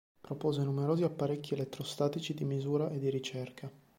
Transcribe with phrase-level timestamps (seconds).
[0.21, 3.71] Propose numerosi apparecchi elettrostatici di misura e di ricerca.